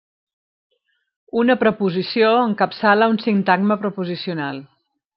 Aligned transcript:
Una 1.41 1.57
preposició 1.65 2.33
encapçala 2.47 3.13
un 3.15 3.23
sintagma 3.29 3.81
preposicional. 3.87 4.69